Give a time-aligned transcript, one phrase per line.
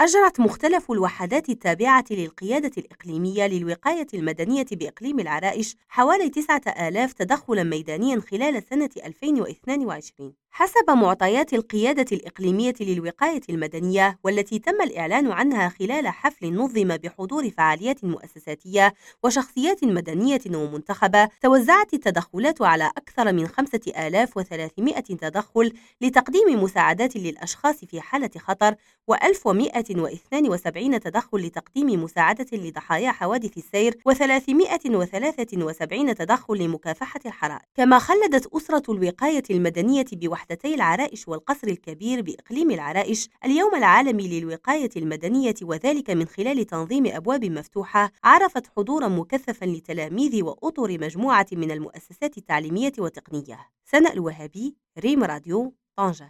[0.00, 8.62] أجرت مختلف الوحدات التابعة للقيادة الإقليمية للوقاية المدنية بإقليم العرائش حوالي 9000 تدخلاً ميدانياً خلال
[8.62, 16.96] سنة 2022 حسب معطيات القيادة الإقليمية للوقاية المدنية والتي تم الإعلان عنها خلال حفل نظم
[16.96, 27.16] بحضور فعاليات مؤسساتية وشخصيات مدنية ومنتخبة توزعت التدخلات على أكثر من 5300 تدخل لتقديم مساعدات
[27.16, 28.74] للأشخاص في حالة خطر
[29.12, 37.62] و1172 تدخل لتقديم مساعدة لضحايا حوادث السير و373 تدخل لمكافحة الحرائق.
[37.74, 40.04] كما خلدت أسرة الوقاية المدنية
[40.38, 47.44] بوحدتي العرائش والقصر الكبير بإقليم العرائش اليوم العالمي للوقاية المدنية وذلك من خلال تنظيم أبواب
[47.44, 53.58] مفتوحة عرفت حضورا مكثفا لتلاميذ وأطر مجموعة من المؤسسات التعليمية والتقنية.
[53.84, 56.26] سناء الوهابي ريم راديو طنجة.